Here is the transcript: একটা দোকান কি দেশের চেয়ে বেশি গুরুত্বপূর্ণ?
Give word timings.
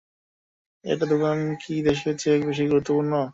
একটা 0.85 1.05
দোকান 1.05 1.37
কি 1.61 1.73
দেশের 1.87 2.15
চেয়ে 2.21 2.45
বেশি 2.47 2.63
গুরুত্বপূর্ণ? 2.67 3.13